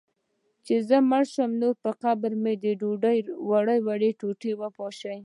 [0.65, 3.19] چي زه مړ سم، نو پر قبر مي د ډوډۍ
[3.49, 5.17] وړې وړې ټوټې وپاشی